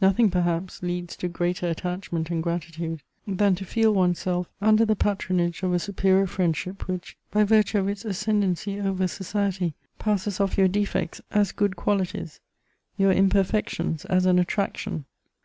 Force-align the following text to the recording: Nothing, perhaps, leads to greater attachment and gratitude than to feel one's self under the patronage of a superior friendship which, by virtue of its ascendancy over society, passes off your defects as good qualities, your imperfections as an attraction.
Nothing, 0.00 0.30
perhaps, 0.30 0.84
leads 0.84 1.16
to 1.16 1.26
greater 1.26 1.66
attachment 1.68 2.30
and 2.30 2.40
gratitude 2.40 3.02
than 3.26 3.56
to 3.56 3.64
feel 3.64 3.92
one's 3.92 4.20
self 4.20 4.48
under 4.60 4.84
the 4.84 4.94
patronage 4.94 5.64
of 5.64 5.72
a 5.74 5.80
superior 5.80 6.28
friendship 6.28 6.86
which, 6.86 7.16
by 7.32 7.42
virtue 7.42 7.78
of 7.80 7.88
its 7.88 8.04
ascendancy 8.04 8.78
over 8.80 9.08
society, 9.08 9.74
passes 9.98 10.38
off 10.38 10.56
your 10.56 10.68
defects 10.68 11.20
as 11.32 11.50
good 11.50 11.74
qualities, 11.74 12.38
your 12.96 13.10
imperfections 13.10 14.04
as 14.04 14.26
an 14.26 14.38
attraction. 14.38 15.06